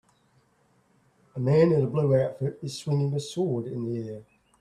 [1.35, 4.23] A man in a blue outfit is swinging a sword in the air.